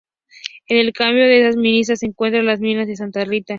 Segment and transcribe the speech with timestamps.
[0.67, 3.49] En el camino a estas minas se encuentran las minas de Santa Rita.